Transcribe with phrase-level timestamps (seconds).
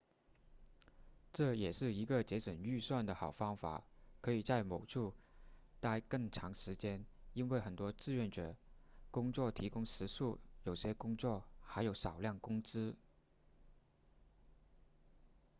[1.31, 3.83] 这也是一个节省预算的好方法
[4.19, 5.13] 可以在某处
[5.79, 8.55] 待更长时间因为很多志愿者
[9.11, 12.95] 工作提供食宿有些工作还有少量工资